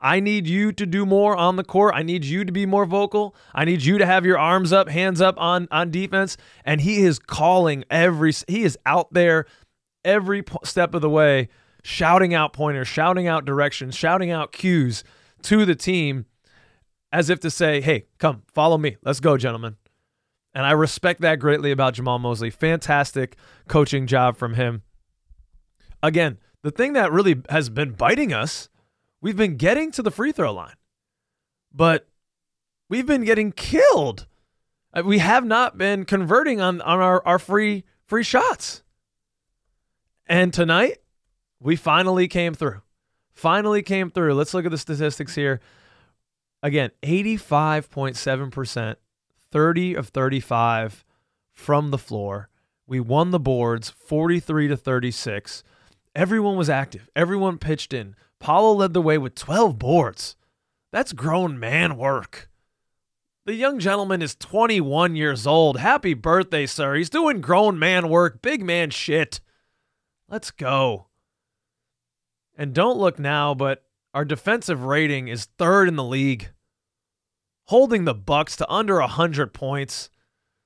I 0.00 0.20
need 0.20 0.46
you 0.46 0.72
to 0.72 0.86
do 0.86 1.06
more 1.06 1.36
on 1.36 1.56
the 1.56 1.64
court. 1.64 1.94
I 1.96 2.02
need 2.02 2.24
you 2.24 2.44
to 2.44 2.52
be 2.52 2.66
more 2.66 2.84
vocal. 2.84 3.34
I 3.54 3.64
need 3.64 3.82
you 3.82 3.96
to 3.98 4.06
have 4.06 4.26
your 4.26 4.38
arms 4.38 4.72
up, 4.72 4.88
hands 4.88 5.20
up 5.20 5.36
on 5.38 5.68
on 5.70 5.90
defense. 5.90 6.36
And 6.64 6.82
he 6.82 6.98
is 6.98 7.18
calling 7.18 7.84
every 7.90 8.32
he 8.46 8.62
is 8.62 8.78
out 8.84 9.12
there 9.12 9.46
every 10.04 10.44
step 10.64 10.94
of 10.94 11.00
the 11.00 11.10
way 11.10 11.48
shouting 11.82 12.34
out 12.34 12.52
pointers, 12.52 12.88
shouting 12.88 13.26
out 13.26 13.44
directions, 13.44 13.94
shouting 13.94 14.30
out 14.30 14.52
cues 14.52 15.04
to 15.42 15.64
the 15.64 15.74
team 15.74 16.26
as 17.12 17.30
if 17.30 17.40
to 17.40 17.50
say, 17.50 17.80
"Hey, 17.80 18.06
come, 18.18 18.42
follow 18.52 18.76
me. 18.76 18.96
Let's 19.02 19.20
go, 19.20 19.36
gentlemen." 19.36 19.76
And 20.56 20.64
I 20.64 20.72
respect 20.72 21.20
that 21.20 21.38
greatly 21.38 21.70
about 21.70 21.94
Jamahl 21.94 22.18
Mosley. 22.18 22.50
Fantastic 22.50 23.36
coaching 23.68 24.06
job 24.06 24.36
from 24.36 24.54
him. 24.54 24.82
Again, 26.02 26.38
the 26.62 26.70
thing 26.70 26.94
that 26.94 27.12
really 27.12 27.42
has 27.50 27.68
been 27.68 27.92
biting 27.92 28.32
us 28.32 28.68
We've 29.26 29.36
been 29.36 29.56
getting 29.56 29.90
to 29.90 30.02
the 30.02 30.10
free 30.12 30.30
throw 30.30 30.52
line, 30.52 30.76
but 31.72 32.06
we've 32.88 33.06
been 33.06 33.24
getting 33.24 33.50
killed. 33.50 34.26
Uh, 34.92 35.02
we 35.04 35.18
have 35.18 35.44
not 35.44 35.76
been 35.76 36.04
converting 36.04 36.60
on, 36.60 36.80
on 36.82 37.00
our, 37.00 37.26
our 37.26 37.38
free 37.38 37.82
free 38.04 38.22
shots. 38.22 38.82
And 40.26 40.52
tonight, 40.54 40.98
we 41.58 41.76
finally 41.76 42.28
came 42.28 42.54
through. 42.54 42.82
Finally 43.32 43.82
came 43.82 44.10
through. 44.10 44.34
Let's 44.34 44.54
look 44.54 44.64
at 44.64 44.70
the 44.70 44.78
statistics 44.78 45.34
here. 45.34 45.60
Again, 46.62 46.90
85.7%, 47.02 48.96
30 49.52 49.94
of 49.94 50.08
35 50.08 51.04
from 51.52 51.90
the 51.90 51.98
floor. 51.98 52.48
We 52.86 53.00
won 53.00 53.30
the 53.30 53.40
boards 53.40 53.90
43 53.90 54.68
to 54.68 54.76
36. 54.76 55.64
Everyone 56.14 56.56
was 56.56 56.70
active. 56.70 57.10
Everyone 57.16 57.58
pitched 57.58 57.92
in. 57.92 58.14
Paolo 58.38 58.72
led 58.74 58.94
the 58.94 59.02
way 59.02 59.18
with 59.18 59.34
12 59.34 59.78
boards. 59.78 60.36
That's 60.92 61.12
grown 61.12 61.58
man 61.58 61.96
work. 61.96 62.48
The 63.44 63.54
young 63.54 63.78
gentleman 63.78 64.22
is 64.22 64.34
21 64.34 65.14
years 65.14 65.46
old. 65.46 65.78
Happy 65.78 66.14
birthday, 66.14 66.66
sir. 66.66 66.94
He's 66.94 67.10
doing 67.10 67.40
grown 67.40 67.78
man 67.78 68.08
work, 68.08 68.42
big 68.42 68.64
man 68.64 68.90
shit. 68.90 69.40
Let's 70.28 70.50
go. 70.50 71.06
And 72.56 72.74
don't 72.74 72.98
look 72.98 73.18
now, 73.18 73.54
but 73.54 73.84
our 74.14 74.24
defensive 74.24 74.82
rating 74.84 75.28
is 75.28 75.44
third 75.58 75.88
in 75.88 75.96
the 75.96 76.02
league, 76.02 76.50
holding 77.66 78.04
the 78.04 78.14
Bucks 78.14 78.56
to 78.56 78.70
under 78.70 78.98
100 79.00 79.52
points. 79.52 80.10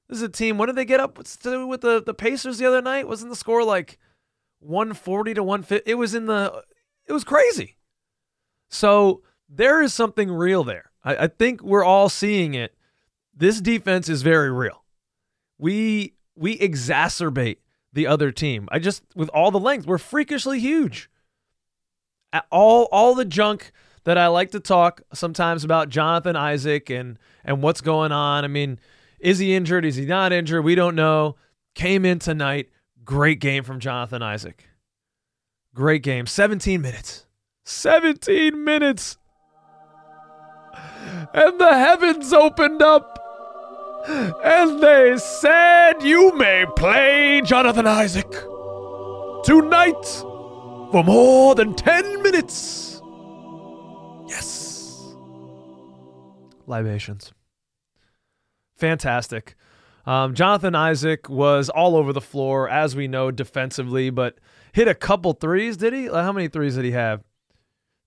This 0.09 0.19
is 0.19 0.23
a 0.23 0.29
team. 0.29 0.59
What 0.59 0.67
did 0.67 0.77
they 0.77 0.85
get 0.85 1.01
up 1.01 1.23
to 1.25 1.67
with 1.67 1.83
the, 1.83 2.03
the 2.03 2.15
Pacers 2.15 2.59
the 2.59 2.67
other 2.67 2.83
night? 2.83 3.09
Wasn't 3.09 3.31
the 3.31 3.37
score 3.37 3.65
like 3.65 3.99
140 4.61 5.35
to 5.35 5.43
150? 5.43 5.91
It 5.91 5.95
was 5.95 6.15
in 6.15 6.27
the 6.27 6.65
it 7.07 7.13
was 7.13 7.25
crazy. 7.25 7.77
So 8.69 9.23
there 9.49 9.83
is 9.83 9.93
something 9.93 10.31
real 10.31 10.63
there. 10.65 10.91
I, 11.03 11.17
I 11.17 11.27
think 11.27 11.63
we're 11.63 11.85
all 11.85 12.09
seeing 12.09 12.55
it. 12.55 12.75
This 13.35 13.61
defense 13.61 14.09
is 14.09 14.23
very 14.23 14.51
real. 14.51 14.85
We 15.59 16.15
we 16.37 16.59
exacerbate 16.59 17.59
the 17.93 18.07
other 18.07 18.31
team. 18.31 18.69
I 18.71 18.79
just 18.79 19.03
with 19.15 19.29
all 19.31 19.51
the 19.51 19.59
length, 19.59 19.87
we're 19.87 19.99
freakishly 19.99 20.61
huge. 20.61 21.11
All 22.51 22.89
all 22.93 23.15
the 23.15 23.25
junk 23.25 23.73
that 24.05 24.19
I 24.19 24.29
like 24.29 24.51
to 24.53 24.61
talk 24.61 25.03
sometimes 25.13 25.65
about 25.65 25.89
Jonathan 25.89 26.37
Isaac 26.37 26.91
and 26.91 27.19
and 27.45 27.63
what's 27.63 27.81
going 27.81 28.13
on. 28.13 28.45
I 28.45 28.49
mean, 28.49 28.79
is 29.19 29.39
he 29.39 29.55
injured? 29.55 29.85
Is 29.85 29.97
he 29.97 30.07
not 30.07 30.33
injured? 30.33 30.65
We 30.65 30.75
don't 30.75 30.95
know. 30.95 31.37
Came 31.75 32.05
in 32.05 32.19
tonight. 32.19 32.71
Great 33.05 33.41
game 33.41 33.65
from 33.65 33.81
Jonathan 33.81 34.23
Isaac. 34.23 34.69
Great 35.75 36.03
game. 36.03 36.27
17 36.27 36.81
minutes. 36.81 37.27
17 37.65 38.65
minutes. 38.65 39.19
And 41.33 41.61
the 41.61 41.75
heavens 41.75 42.33
opened 42.33 42.83
up. 42.83 43.19
And 44.09 44.83
they 44.83 45.17
said, 45.19 46.03
You 46.03 46.37
may 46.37 46.65
play 46.77 47.43
Jonathan 47.45 47.87
Isaac 47.87 48.31
tonight 49.45 50.05
for 50.91 51.05
more 51.05 51.55
than 51.55 51.75
10 51.75 52.23
minutes. 52.23 52.90
Libations. 56.71 57.33
Fantastic. 58.77 59.55
Um, 60.07 60.35
Jonathan 60.35 60.75
Isaac 60.75 61.29
was 61.29 61.69
all 61.69 61.97
over 61.97 62.13
the 62.13 62.21
floor, 62.21 62.69
as 62.69 62.97
we 62.97 63.07
know, 63.07 63.31
defensively, 63.31 64.09
but 64.11 64.39
hit 64.73 64.89
a 64.89 64.95
couple 64.95 65.35
threes, 65.35 65.77
did 65.77 65.93
he? 65.93 66.07
How 66.07 66.33
many 66.33 66.49
threes 66.49 66.77
did 66.77 66.85
he 66.85 66.93
have? 66.93 67.23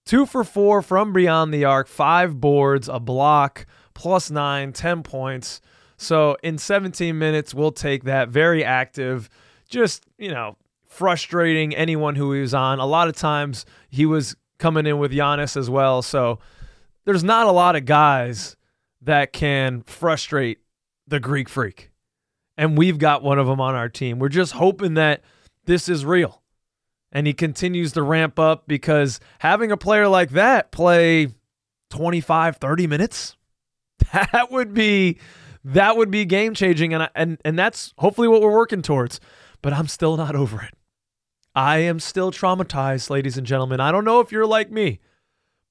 Two 0.05 0.25
for 0.25 0.43
four 0.43 0.82
from 0.82 1.13
beyond 1.13 1.53
the 1.53 1.63
arc, 1.65 1.88
five 1.88 2.41
boards, 2.41 2.89
a 2.89 3.00
block, 3.00 3.65
plus 3.93 4.32
nine, 4.32 4.74
10 4.74 5.03
points. 5.03 5.62
So 5.96 6.36
in 6.43 6.58
17 6.58 7.17
minutes, 7.17 7.53
we'll 7.53 7.72
take 7.72 8.03
that. 8.03 8.29
Very 8.29 8.65
active, 8.65 9.29
just, 9.70 10.05
you 10.17 10.29
know, 10.29 10.58
frustrating 10.84 11.74
anyone 11.75 12.15
who 12.15 12.34
he 12.34 12.41
was 12.41 12.53
on. 12.53 12.79
A 12.79 12.86
lot 12.86 13.08
of 13.08 13.15
times 13.15 13.65
he 13.89 14.05
was 14.05 14.36
coming 14.58 14.86
in 14.86 14.98
with 14.98 15.12
Giannis 15.12 15.55
as 15.55 15.70
well. 15.70 16.01
So 16.01 16.39
there's 17.05 17.24
not 17.24 17.48
a 17.48 17.51
lot 17.51 17.75
of 17.75 17.86
guys 17.86 18.55
that 19.01 19.33
can 19.33 19.81
frustrate 19.83 20.60
the 21.07 21.19
Greek 21.19 21.50
freak. 21.50 21.91
And 22.57 22.77
we've 22.77 22.98
got 22.98 23.24
one 23.24 23.39
of 23.39 23.48
them 23.48 23.60
on 23.60 23.75
our 23.75 23.89
team. 23.89 24.19
We're 24.19 24.29
just 24.29 24.53
hoping 24.53 24.93
that 24.93 25.22
this 25.65 25.89
is 25.89 26.05
real. 26.05 26.41
And 27.12 27.27
he 27.27 27.33
continues 27.33 27.91
to 27.93 28.03
ramp 28.03 28.39
up 28.39 28.67
because 28.67 29.19
having 29.39 29.72
a 29.72 29.77
player 29.77 30.07
like 30.07 30.31
that 30.31 30.72
play 30.72 31.29
25, 31.89 32.57
30 32.57 32.88
minutes, 32.88 33.36
that 34.13 34.51
would 34.51 34.74
be 34.74 35.19
that 35.65 35.95
would 35.95 36.12
be 36.12 36.25
game 36.25 36.53
changing 36.53 36.93
and 36.93 37.03
I, 37.03 37.10
and 37.15 37.38
and 37.45 37.57
that's 37.57 37.93
hopefully 37.98 38.27
what 38.27 38.41
we're 38.41 38.51
working 38.51 38.81
towards. 38.81 39.19
But 39.62 39.74
I'm 39.74 39.88
still 39.88 40.17
not 40.17 40.36
over 40.36 40.62
it. 40.62 40.74
I 41.55 41.77
am 41.79 42.00
still 42.00 42.31
traumatized, 42.31 43.10
ladies 43.10 43.38
and 43.38 43.45
gentlemen. 43.45 43.79
I 43.79 43.91
don't 43.91 44.05
know 44.05 44.19
if 44.19 44.31
you're 44.31 44.48
like 44.48 44.72
me, 44.72 45.00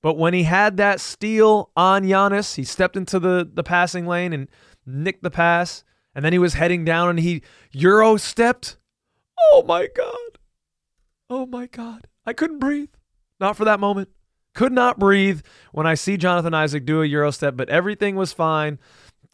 but 0.02 0.18
when 0.18 0.34
he 0.34 0.42
had 0.42 0.76
that 0.76 1.00
steal 1.00 1.70
on 1.76 2.02
Giannis, 2.02 2.56
he 2.56 2.64
stepped 2.64 2.96
into 2.96 3.18
the, 3.18 3.48
the 3.50 3.62
passing 3.62 4.06
lane 4.06 4.32
and 4.32 4.48
nicked 4.84 5.22
the 5.22 5.30
pass, 5.30 5.84
and 6.14 6.24
then 6.24 6.32
he 6.32 6.38
was 6.38 6.54
heading 6.54 6.84
down 6.84 7.08
and 7.08 7.20
he 7.20 7.42
Euro 7.70 8.16
stepped. 8.16 8.76
Oh 9.52 9.64
my 9.66 9.88
God. 9.94 10.14
Oh 11.30 11.46
my 11.46 11.66
God. 11.66 12.08
I 12.26 12.32
couldn't 12.32 12.58
breathe. 12.58 12.90
Not 13.40 13.56
for 13.56 13.64
that 13.64 13.80
moment. 13.80 14.08
Could 14.54 14.72
not 14.72 14.98
breathe 14.98 15.40
when 15.72 15.86
I 15.86 15.94
see 15.94 16.16
Jonathan 16.16 16.52
Isaac 16.52 16.84
do 16.84 17.00
a 17.00 17.06
Euro 17.06 17.30
step, 17.30 17.56
but 17.56 17.70
everything 17.70 18.16
was 18.16 18.32
fine. 18.32 18.78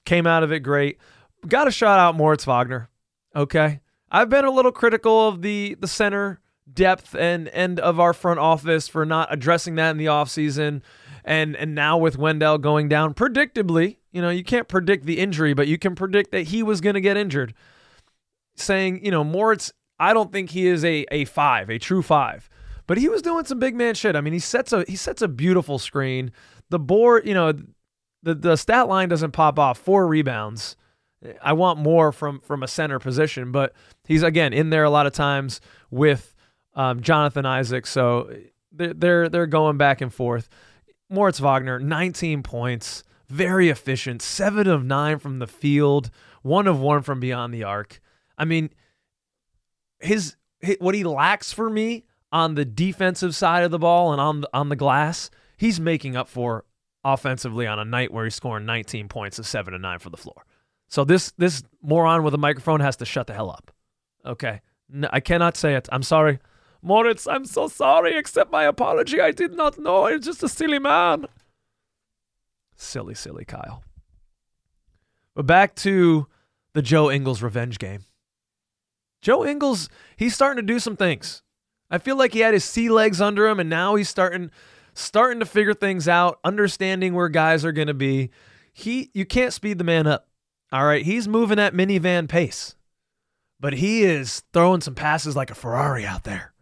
Came 0.05 0.27
out 0.27 0.45
of 0.45 0.53
it 0.53 0.61
great. 0.61 0.99
Got 1.47 1.65
to 1.65 1.71
shout 1.71 1.99
out 1.99 2.15
Moritz 2.15 2.45
Wagner. 2.45 2.89
Okay. 3.35 3.81
I've 4.11 4.29
been 4.29 4.45
a 4.45 4.51
little 4.51 4.73
critical 4.73 5.29
of 5.29 5.43
the 5.43 5.77
the 5.81 5.89
center 5.89 6.41
depth 6.73 7.15
and 7.15 7.49
end 7.49 7.81
of 7.81 7.99
our 7.99 8.13
front 8.13 8.41
office 8.41 8.89
for 8.89 9.05
not 9.05 9.33
addressing 9.33 9.75
that 9.77 9.91
in 9.91 9.97
the 9.97 10.07
offseason. 10.07 10.83
And 11.25 11.57
and 11.57 11.75
now 11.75 11.99
with 11.99 12.17
Wendell 12.17 12.59
going 12.59 12.89
down, 12.89 13.15
predictably, 13.15 13.97
you 14.13 14.23
know, 14.23 14.31
you 14.31 14.45
can't 14.45 14.69
predict 14.69 15.05
the 15.05 15.19
injury, 15.19 15.55
but 15.55 15.69
you 15.69 15.79
can 15.79 15.95
predict 15.95 16.33
that 16.33 16.45
he 16.45 16.63
was 16.63 16.81
going 16.81 16.95
to 16.95 17.01
get 17.01 17.17
injured. 17.17 17.55
Saying, 18.57 19.05
you 19.05 19.11
know, 19.11 19.23
Moritz, 19.23 19.73
I 20.01 20.13
don't 20.13 20.33
think 20.33 20.51
he 20.51 20.67
is 20.67 20.85
a 20.85 21.05
a 21.11 21.25
five, 21.27 21.69
a 21.71 21.79
true 21.79 22.03
five. 22.03 22.49
But 22.87 22.97
he 22.97 23.09
was 23.11 23.21
doing 23.21 23.45
some 23.45 23.59
big 23.59 23.75
man 23.75 23.95
shit. 23.95 24.17
I 24.17 24.23
mean, 24.23 24.33
he 24.33 24.39
sets 24.39 24.73
a 24.73 24.85
he 24.89 24.97
sets 24.97 25.21
a 25.21 25.29
beautiful 25.29 25.79
screen. 25.79 26.33
The 26.71 26.79
board, 26.79 27.27
you 27.27 27.35
know, 27.35 27.53
the 28.23 28.35
the 28.35 28.57
stat 28.57 28.89
line 28.89 29.09
doesn't 29.09 29.33
pop 29.33 29.59
off. 29.59 29.79
Four 29.79 30.07
rebounds. 30.09 30.77
I 31.43 31.53
want 31.53 31.79
more 31.79 32.13
from 32.13 32.41
from 32.41 32.63
a 32.63 32.69
center 32.69 32.99
position, 32.99 33.53
but 33.53 33.75
he's 34.07 34.23
again 34.23 34.53
in 34.53 34.71
there 34.71 34.85
a 34.85 34.91
lot 34.91 35.07
of 35.07 35.13
times 35.13 35.61
with 35.91 36.35
um, 36.79 37.03
Jonathan 37.03 37.45
Isaac. 37.45 37.87
So 37.87 38.33
they're, 38.73 38.95
they're 38.95 39.29
they're 39.29 39.47
going 39.47 39.77
back 39.77 40.01
and 40.01 40.15
forth. 40.15 40.49
Moritz 41.11 41.41
Wagner, 41.41 41.79
19 41.79 42.43
points, 42.43 43.03
very 43.29 43.69
efficient, 43.69 44.23
seven 44.23 44.67
of 44.67 44.85
nine 44.85 45.19
from 45.19 45.39
the 45.39 45.47
field, 45.47 46.11
one 46.43 46.67
of 46.67 46.81
one 46.81 47.03
from 47.03 47.19
beyond 47.19 47.53
the 47.53 47.65
arc. 47.65 48.01
I 48.37 48.45
mean, 48.45 48.71
his, 50.01 50.37
his 50.61 50.77
what 50.81 50.95
he 50.95 51.05
lacks 51.05 51.53
for 51.53 51.69
me 51.69 52.05
on 52.31 52.55
the 52.55 52.65
defensive 52.65 53.35
side 53.35 53.65
of 53.65 53.71
the 53.71 53.79
ball 53.79 54.13
and 54.13 54.21
on 54.21 54.41
the, 54.43 54.51
on 54.53 54.69
the 54.69 54.77
glass, 54.77 55.31
he's 55.57 55.81
making 55.81 56.15
up 56.15 56.29
for 56.29 56.65
offensively 57.05 57.67
on 57.67 57.79
a 57.79 57.85
night 57.85 58.13
where 58.13 58.25
he's 58.25 58.35
scoring 58.35 58.67
19 58.67 59.09
points 59.09 59.39
of 59.39 59.47
seven 59.47 59.75
and 59.75 59.83
nine 59.83 59.99
for 59.99 60.11
the 60.11 60.17
floor. 60.17 60.45
So 60.89 61.05
this 61.05 61.33
this 61.33 61.63
moron 61.83 62.23
with 62.23 62.35
a 62.35 62.39
microphone 62.39 62.81
has 62.81 62.97
to 62.97 63.05
shut 63.05 63.27
the 63.27 63.35
hell 63.35 63.51
up. 63.51 63.73
Okay, 64.25 64.61
no, 64.89 65.09
I 65.13 65.21
cannot 65.21 65.57
say 65.57 65.75
it. 65.75 65.89
I'm 65.91 66.03
sorry. 66.03 66.39
Moritz, 66.83 67.27
I'm 67.27 67.45
so 67.45 67.69
sorry. 67.69 68.17
Accept 68.17 68.51
my 68.51 68.65
apology. 68.65 69.21
I 69.21 69.33
did 69.33 69.55
not 69.55 69.79
know. 69.79 70.07
I'm 70.07 70.23
just 70.23 70.43
a 70.43 70.49
silly 70.49 70.79
man. 70.79 71.27
Silly, 72.77 73.15
silly 73.15 73.45
Kyle. 73.45 73.83
But 75.35 75.47
back 75.47 75.75
to 75.77 76.29
the 76.75 76.83
Joe 76.83 77.11
Ingles 77.11 77.43
revenge 77.43 77.79
game. 77.79 78.05
Joe 79.21 79.45
Ingles, 79.45 79.89
he's 80.17 80.35
starting 80.35 80.65
to 80.65 80.73
do 80.73 80.79
some 80.79 80.97
things. 80.97 81.43
I 81.91 81.99
feel 81.99 82.17
like 82.17 82.33
he 82.33 82.41
had 82.41 82.55
his 82.55 82.65
sea 82.65 82.89
legs 82.89 83.21
under 83.21 83.49
him, 83.49 83.59
and 83.59 83.69
now 83.69 83.95
he's 83.95 84.09
starting 84.09 84.51
starting 84.95 85.41
to 85.41 85.47
figure 85.47 85.75
things 85.75 86.09
out, 86.09 86.39
understanding 86.45 87.15
where 87.15 87.29
guys 87.29 87.65
are 87.65 87.73
going 87.73 87.89
to 87.89 87.95
be. 87.95 88.31
He, 88.73 89.11
you 89.15 89.25
can't 89.25 89.53
speed 89.53 89.79
the 89.79 89.85
man 89.85 90.07
up. 90.07 90.29
All 90.73 90.85
right, 90.85 91.05
he's 91.05 91.27
moving 91.27 91.59
at 91.59 91.73
minivan 91.73 92.29
pace, 92.29 92.75
but 93.59 93.75
he 93.75 94.03
is 94.03 94.43
throwing 94.53 94.81
some 94.81 94.95
passes 94.95 95.35
like 95.35 95.51
a 95.51 95.55
Ferrari 95.55 96.05
out 96.05 96.25
there. 96.25 96.53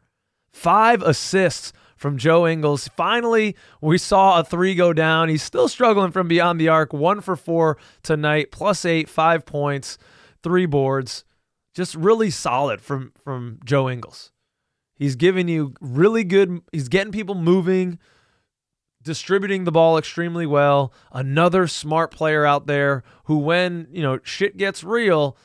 Five 0.56 1.02
assists 1.02 1.74
from 1.96 2.16
Joe 2.16 2.46
Ingles. 2.46 2.88
Finally, 2.96 3.54
we 3.82 3.98
saw 3.98 4.40
a 4.40 4.44
three 4.44 4.74
go 4.74 4.94
down. 4.94 5.28
He's 5.28 5.42
still 5.42 5.68
struggling 5.68 6.12
from 6.12 6.28
beyond 6.28 6.58
the 6.58 6.68
arc. 6.68 6.94
One 6.94 7.20
for 7.20 7.36
four 7.36 7.76
tonight, 8.02 8.50
plus 8.50 8.86
eight, 8.86 9.06
five 9.06 9.44
points, 9.44 9.98
three 10.42 10.64
boards. 10.64 11.24
Just 11.74 11.94
really 11.94 12.30
solid 12.30 12.80
from 12.80 13.12
from 13.22 13.60
Joe 13.66 13.90
Ingles. 13.90 14.32
He's 14.96 15.14
giving 15.14 15.46
you 15.46 15.74
really 15.82 16.24
good. 16.24 16.62
He's 16.72 16.88
getting 16.88 17.12
people 17.12 17.34
moving, 17.34 17.98
distributing 19.02 19.64
the 19.64 19.72
ball 19.72 19.98
extremely 19.98 20.46
well. 20.46 20.90
Another 21.12 21.66
smart 21.66 22.10
player 22.10 22.46
out 22.46 22.66
there 22.66 23.04
who, 23.24 23.36
when 23.36 23.88
you 23.92 24.02
know 24.02 24.20
shit 24.24 24.56
gets 24.56 24.82
real, 24.82 25.36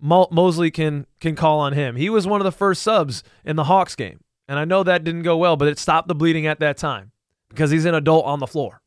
Mo- 0.00 0.28
Mosley 0.30 0.70
can 0.70 1.06
can 1.20 1.36
call 1.36 1.60
on 1.60 1.74
him. 1.74 1.96
He 1.96 2.08
was 2.08 2.26
one 2.26 2.40
of 2.40 2.46
the 2.46 2.52
first 2.52 2.82
subs 2.82 3.22
in 3.44 3.56
the 3.56 3.64
Hawks 3.64 3.94
game. 3.94 4.20
And 4.48 4.58
I 4.58 4.64
know 4.64 4.82
that 4.82 5.04
didn't 5.04 5.22
go 5.22 5.36
well, 5.36 5.56
but 5.56 5.68
it 5.68 5.78
stopped 5.78 6.08
the 6.08 6.14
bleeding 6.14 6.46
at 6.46 6.60
that 6.60 6.76
time 6.76 7.12
because 7.48 7.70
he's 7.70 7.84
an 7.84 7.94
adult 7.94 8.24
on 8.26 8.38
the 8.38 8.46
floor. 8.46 8.82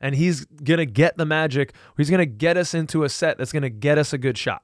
And 0.00 0.14
he's 0.14 0.44
going 0.44 0.78
to 0.78 0.86
get 0.86 1.16
the 1.16 1.26
magic. 1.26 1.74
He's 1.96 2.10
going 2.10 2.18
to 2.18 2.26
get 2.26 2.56
us 2.56 2.74
into 2.74 3.04
a 3.04 3.08
set 3.08 3.38
that's 3.38 3.52
going 3.52 3.62
to 3.62 3.70
get 3.70 3.98
us 3.98 4.12
a 4.12 4.18
good 4.18 4.36
shot. 4.36 4.62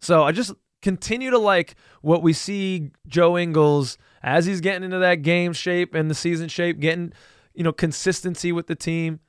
So 0.00 0.22
I 0.24 0.32
just 0.32 0.52
continue 0.82 1.30
to 1.30 1.38
like 1.38 1.76
what 2.02 2.22
we 2.22 2.32
see 2.32 2.90
Joe 3.06 3.38
Ingles 3.38 3.96
as 4.22 4.44
he's 4.46 4.60
getting 4.60 4.84
into 4.84 4.98
that 4.98 5.22
game 5.22 5.52
shape 5.52 5.94
and 5.94 6.10
the 6.10 6.14
season 6.14 6.48
shape, 6.48 6.80
getting, 6.80 7.12
you 7.54 7.62
know, 7.62 7.72
consistency 7.72 8.52
with 8.52 8.66
the 8.66 8.74
team. 8.74 9.20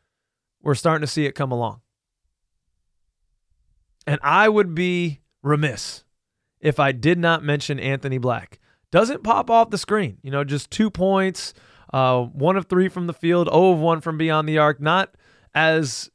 We're 0.62 0.75
starting 0.75 1.01
to 1.01 1.12
see 1.12 1.25
it 1.25 1.34
come 1.34 1.51
along. 1.51 1.82
And 4.05 4.20
I 4.22 4.50
would 4.50 4.75
be 4.75 5.22
remiss 5.41 6.03
if 6.60 6.79
I 6.79 6.91
did 6.91 7.20
not 7.20 7.43
mention 7.43 7.79
Anthony 7.79 8.17
Black 8.17 8.60
doesn't 8.94 9.24
pop 9.24 9.50
off 9.50 9.72
the 9.72 9.78
screen. 9.80 10.20
You 10.22 10.30
know, 10.30 10.44
just 10.44 10.70
two 10.70 10.92
points, 10.92 11.56
uh, 11.92 12.22
one 12.26 12.56
of 12.56 12.68
three 12.68 12.90
from 12.90 13.08
the 13.08 13.14
field, 13.14 13.48
0 13.48 13.72
of 13.72 13.80
one 13.80 14.02
from 14.02 14.20
beyond 14.20 14.48
the 14.48 14.60
arc. 14.60 14.80
Not 14.80 15.16
as 15.56 16.12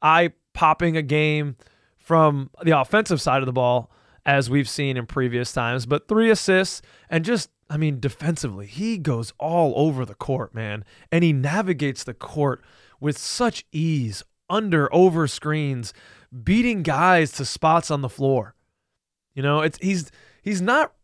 eye 0.00 0.32
popping 0.54 0.96
a 0.96 1.02
game 1.02 1.56
from 1.98 2.48
the 2.62 2.78
offensive 2.80 3.20
side 3.20 3.42
of 3.42 3.46
the 3.46 3.52
ball 3.52 3.90
as 4.24 4.48
we've 4.48 4.68
seen 4.68 4.96
in 4.96 5.04
previous 5.04 5.52
times, 5.52 5.84
but 5.84 6.08
three 6.08 6.30
assists 6.30 6.80
and 7.10 7.22
just, 7.22 7.50
I 7.68 7.76
mean, 7.76 8.00
defensively, 8.00 8.66
he 8.66 8.96
goes 8.96 9.34
all 9.38 9.74
over 9.76 10.06
the 10.06 10.14
court, 10.14 10.54
man, 10.54 10.86
and 11.10 11.22
he 11.22 11.34
navigates 11.34 12.02
the 12.02 12.14
court 12.14 12.62
with 12.98 13.18
such 13.18 13.66
ease, 13.72 14.24
under, 14.48 14.92
over 14.94 15.28
screens, 15.28 15.92
beating 16.42 16.82
guys 16.82 17.30
to 17.32 17.44
spots 17.44 17.90
on 17.90 18.00
the 18.00 18.08
floor. 18.08 18.54
You 19.34 19.42
know, 19.42 19.60
it's 19.60 19.78
he's 19.82 20.10
he's 20.42 20.62
not 20.62 20.94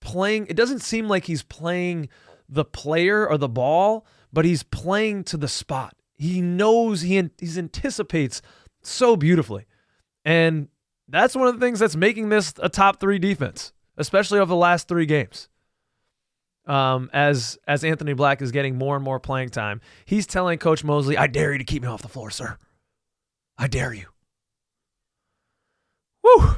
playing, 0.00 0.46
it 0.48 0.56
doesn't 0.56 0.80
seem 0.80 1.08
like 1.08 1.24
he's 1.24 1.42
playing 1.42 2.08
the 2.48 2.64
player 2.64 3.28
or 3.28 3.38
the 3.38 3.48
ball, 3.48 4.06
but 4.32 4.44
he's 4.44 4.62
playing 4.62 5.24
to 5.24 5.36
the 5.36 5.48
spot. 5.48 5.94
He 6.16 6.40
knows 6.40 7.02
he 7.02 7.14
he 7.38 7.58
anticipates 7.58 8.42
so 8.82 9.16
beautifully. 9.16 9.66
And 10.24 10.68
that's 11.08 11.34
one 11.34 11.48
of 11.48 11.54
the 11.54 11.64
things 11.64 11.78
that's 11.78 11.96
making 11.96 12.28
this 12.28 12.52
a 12.58 12.68
top 12.68 13.00
3 13.00 13.18
defense, 13.18 13.72
especially 13.96 14.38
over 14.38 14.50
the 14.50 14.56
last 14.56 14.86
3 14.86 15.06
games. 15.06 15.48
Um, 16.66 17.10
as 17.12 17.58
as 17.66 17.82
Anthony 17.84 18.12
Black 18.12 18.42
is 18.42 18.52
getting 18.52 18.76
more 18.76 18.94
and 18.94 19.04
more 19.04 19.18
playing 19.18 19.48
time, 19.48 19.80
he's 20.04 20.26
telling 20.26 20.58
Coach 20.58 20.84
Mosley, 20.84 21.16
"I 21.16 21.26
dare 21.26 21.52
you 21.52 21.58
to 21.58 21.64
keep 21.64 21.82
me 21.82 21.88
off 21.88 22.02
the 22.02 22.08
floor, 22.08 22.30
sir. 22.30 22.58
I 23.56 23.66
dare 23.66 23.92
you." 23.92 24.06
Woo! 26.22 26.56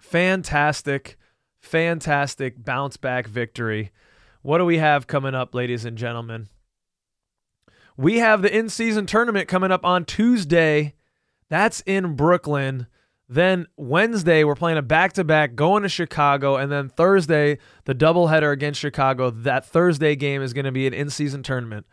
Fantastic 0.00 1.18
fantastic 1.60 2.64
bounce 2.64 2.96
back 2.96 3.26
victory. 3.26 3.92
What 4.42 4.58
do 4.58 4.64
we 4.64 4.78
have 4.78 5.06
coming 5.06 5.34
up, 5.34 5.54
ladies 5.54 5.84
and 5.84 5.96
gentlemen? 5.96 6.48
We 7.96 8.18
have 8.18 8.42
the 8.42 8.56
in 8.56 8.68
season 8.70 9.06
tournament 9.06 9.46
coming 9.46 9.70
up 9.70 9.84
on 9.84 10.06
Tuesday. 10.06 10.94
That's 11.50 11.82
in 11.82 12.16
Brooklyn. 12.16 12.86
Then 13.28 13.66
Wednesday, 13.76 14.42
we're 14.42 14.54
playing 14.54 14.78
a 14.78 14.82
back 14.82 15.12
to 15.12 15.24
back 15.24 15.54
going 15.54 15.82
to 15.82 15.88
Chicago. 15.88 16.56
And 16.56 16.72
then 16.72 16.88
Thursday, 16.88 17.58
the 17.84 17.94
doubleheader 17.94 18.52
against 18.52 18.80
Chicago. 18.80 19.30
That 19.30 19.66
Thursday 19.66 20.16
game 20.16 20.42
is 20.42 20.52
going 20.52 20.64
to 20.64 20.72
be 20.72 20.86
an 20.86 20.94
in 20.94 21.10
season 21.10 21.42
tournament. 21.42 21.86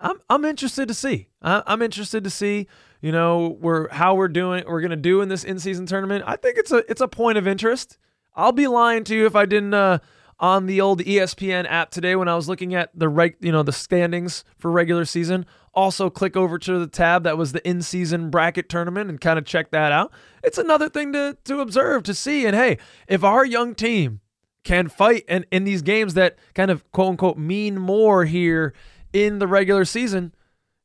I'm, 0.00 0.20
I'm 0.28 0.44
interested 0.44 0.86
to 0.88 0.94
see. 0.94 1.28
I'm 1.42 1.82
interested 1.82 2.22
to 2.24 2.30
see, 2.30 2.68
you 3.00 3.10
know, 3.10 3.56
we're, 3.60 3.88
how 3.88 4.14
we're 4.14 4.28
doing, 4.28 4.64
we're 4.68 4.80
going 4.80 4.90
to 4.90 4.96
do 4.96 5.20
in 5.20 5.28
this 5.28 5.42
in 5.42 5.58
season 5.58 5.86
tournament. 5.86 6.24
I 6.26 6.36
think 6.36 6.58
it's 6.58 6.70
a, 6.70 6.84
it's 6.88 7.00
a 7.00 7.08
point 7.08 7.38
of 7.38 7.48
interest. 7.48 7.98
I'll 8.38 8.52
be 8.52 8.68
lying 8.68 9.02
to 9.04 9.16
you 9.16 9.26
if 9.26 9.34
I 9.34 9.46
didn't 9.46 9.74
uh, 9.74 9.98
on 10.38 10.66
the 10.66 10.80
old 10.80 11.00
ESPN 11.00 11.66
app 11.68 11.90
today 11.90 12.14
when 12.14 12.28
I 12.28 12.36
was 12.36 12.48
looking 12.48 12.72
at 12.72 12.96
the 12.96 13.08
reg, 13.08 13.34
you 13.40 13.50
know, 13.50 13.64
the 13.64 13.72
standings 13.72 14.44
for 14.56 14.70
regular 14.70 15.04
season. 15.04 15.44
Also, 15.74 16.08
click 16.08 16.36
over 16.36 16.56
to 16.56 16.78
the 16.78 16.86
tab 16.86 17.24
that 17.24 17.36
was 17.36 17.50
the 17.50 17.68
in-season 17.68 18.30
bracket 18.30 18.68
tournament 18.68 19.10
and 19.10 19.20
kind 19.20 19.40
of 19.40 19.44
check 19.44 19.72
that 19.72 19.90
out. 19.90 20.12
It's 20.44 20.56
another 20.56 20.88
thing 20.88 21.12
to 21.14 21.36
to 21.44 21.58
observe 21.58 22.04
to 22.04 22.14
see. 22.14 22.46
And 22.46 22.54
hey, 22.54 22.78
if 23.08 23.24
our 23.24 23.44
young 23.44 23.74
team 23.74 24.20
can 24.62 24.88
fight 24.88 25.24
and 25.28 25.44
in 25.50 25.64
these 25.64 25.82
games 25.82 26.14
that 26.14 26.38
kind 26.54 26.70
of 26.70 26.88
quote 26.92 27.10
unquote 27.10 27.38
mean 27.38 27.76
more 27.76 28.24
here 28.24 28.72
in 29.12 29.40
the 29.40 29.48
regular 29.48 29.84
season, 29.84 30.32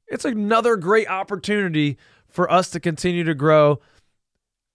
it's 0.07 0.25
another 0.25 0.75
great 0.75 1.07
opportunity 1.07 2.00
for 2.27 2.51
us 2.51 2.72
to 2.72 2.79
continue 2.79 3.24
to 3.24 3.36
grow. 3.36 3.79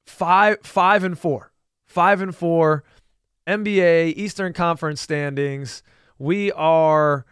Five, 0.06 0.58
five 0.62 1.04
and 1.04 1.18
four, 1.18 1.52
five 1.88 2.20
and 2.20 2.34
four, 2.34 2.84
NBA 3.48 4.14
Eastern 4.16 4.52
Conference 4.52 5.00
standings. 5.00 5.82
We 6.18 6.52
are 6.52 7.24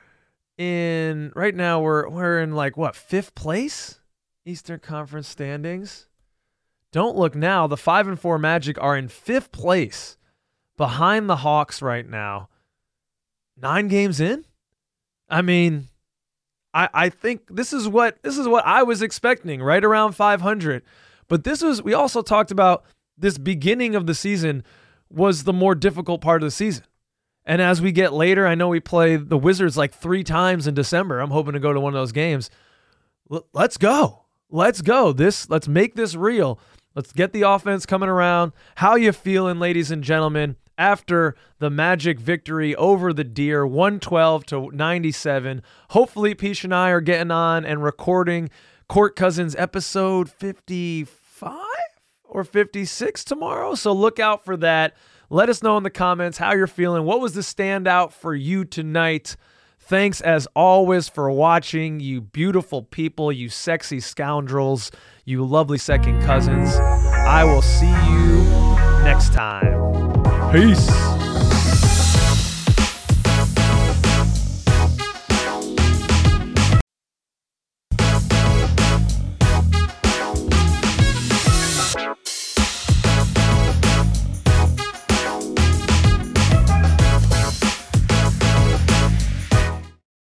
in 0.59 1.33
right 1.37 1.55
now. 1.55 1.81
We're 1.81 2.09
we're 2.09 2.41
in 2.41 2.55
like 2.55 2.77
what 2.77 2.97
fifth 2.97 3.35
place 3.35 4.01
Eastern 4.45 4.81
Conference 4.81 5.29
standings. 5.29 6.09
Don't 6.93 7.17
look 7.17 7.35
now. 7.35 7.67
The 7.67 7.77
five 7.77 8.09
and 8.09 8.19
four 8.19 8.39
Magic 8.39 8.81
are 8.81 8.97
in 8.97 9.09
fifth 9.09 9.53
place 9.53 10.17
behind 10.77 11.29
the 11.29 11.37
Hawks 11.37 11.83
right 11.83 12.09
now. 12.09 12.49
Nine 13.57 13.89
games 13.89 14.21
in. 14.21 14.45
I 15.29 15.43
mean, 15.43 15.89
I, 16.73 16.89
I 16.93 17.09
think 17.09 17.43
this 17.51 17.73
is 17.73 17.89
what 17.89 18.23
this 18.23 18.39
is 18.39 18.47
what 18.47 18.65
I 18.67 18.83
was 18.83 19.03
expecting, 19.03 19.63
right 19.63 19.85
around 19.85 20.13
500. 20.13 20.83
But 21.29 21.45
this 21.45 21.63
was 21.63 21.83
we 21.83 21.95
also 21.95 22.23
talked 22.23 22.51
about 22.51 22.85
this 23.17 23.39
beginning 23.39 23.95
of 23.95 24.07
the 24.07 24.15
season 24.15 24.65
was 25.11 25.45
the 25.45 25.53
more 25.53 25.75
difficult 25.75 26.21
part 26.21 26.43
of 26.43 26.47
the 26.47 26.51
season. 26.51 26.85
And 27.45 27.63
as 27.63 27.81
we 27.81 27.93
get 27.93 28.13
later, 28.13 28.47
I 28.47 28.57
know 28.57 28.69
we 28.69 28.81
play 28.81 29.17
the 29.17 29.39
Wizards 29.39 29.77
like 29.77 29.95
three 29.95 30.25
times 30.25 30.67
in 30.67 30.75
December. 30.75 31.21
I'm 31.21 31.31
hoping 31.31 31.53
to 31.53 31.61
go 31.61 31.73
to 31.73 31.81
one 31.81 31.95
of 31.95 32.01
those 32.01 32.13
games. 32.13 32.51
L- 33.31 33.47
let's 33.53 33.77
go. 33.77 34.25
Let's 34.51 34.83
go. 34.83 35.13
This 35.13 35.49
let's 35.49 35.69
make 35.69 35.95
this 35.95 36.15
real. 36.15 36.59
Let's 36.95 37.13
get 37.13 37.33
the 37.33 37.43
offense 37.43 37.87
coming 37.87 38.09
around. 38.09 38.53
How 38.77 38.97
you 38.97 39.13
feeling, 39.13 39.59
ladies 39.59 39.91
and 39.91 40.03
gentlemen? 40.03 40.57
after 40.79 41.35
the 41.59 41.71
Magic 41.71 42.21
victory 42.21 42.75
over 42.77 43.13
the 43.13 43.25
Deer, 43.25 43.67
112 43.67 44.47
to 44.47 44.71
97. 44.73 45.63
Hopefully, 45.91 46.35
Peach 46.35 46.65
and 46.65 46.75
I 46.75 46.91
are 46.91 47.01
getting 47.01 47.31
on 47.31 47.65
and 47.65 47.83
recording 47.83 48.51
Court 48.89 49.17
Cousins 49.17 49.57
episode 49.57 50.31
55 50.31 51.09
or 52.29 52.45
56 52.45 53.25
tomorrow. 53.25 53.75
So 53.75 53.93
look 53.93 54.19
out 54.19 54.45
for 54.45 54.57
that. 54.59 54.95
Let 55.29 55.49
us 55.49 55.63
know 55.63 55.77
in 55.77 55.83
the 55.83 55.91
comments 55.91 56.39
how 56.39 56.55
you're 56.55 56.67
feeling. 56.67 57.05
What 57.05 57.21
was 57.21 57.35
the 57.35 57.41
standout 57.41 58.13
for 58.13 58.35
you 58.35 58.65
tonight? 58.65 59.37
Thanks 59.81 60.21
as 60.21 60.49
always 60.57 61.09
for 61.09 61.31
watching, 61.31 62.01
you 62.01 62.21
beautiful 62.21 62.83
people, 62.83 63.31
you 63.31 63.49
sexy 63.49 64.01
scoundrels, 64.01 64.91
you 65.25 65.45
lovely 65.45 65.79
second 65.79 66.23
cousins. 66.23 66.75
I 66.75 67.45
will 67.45 67.63
see 67.63 67.87
you 67.87 68.43
next 69.05 69.33
time. 69.33 70.53
Peace. 70.53 71.16